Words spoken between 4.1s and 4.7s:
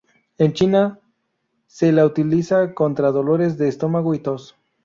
y tos.